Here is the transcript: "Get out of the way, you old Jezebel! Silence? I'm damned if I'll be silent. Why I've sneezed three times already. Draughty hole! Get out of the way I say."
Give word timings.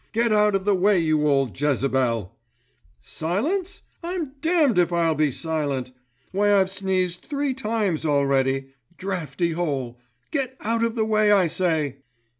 "Get 0.13 0.31
out 0.33 0.55
of 0.55 0.65
the 0.65 0.73
way, 0.73 0.97
you 0.97 1.27
old 1.27 1.61
Jezebel! 1.61 2.35
Silence? 2.99 3.83
I'm 4.03 4.31
damned 4.41 4.79
if 4.79 4.91
I'll 4.91 5.13
be 5.13 5.29
silent. 5.29 5.91
Why 6.31 6.55
I've 6.55 6.71
sneezed 6.71 7.21
three 7.21 7.53
times 7.53 8.03
already. 8.03 8.69
Draughty 8.97 9.51
hole! 9.51 9.99
Get 10.31 10.57
out 10.59 10.83
of 10.83 10.95
the 10.95 11.05
way 11.05 11.31
I 11.31 11.45
say." 11.45 11.97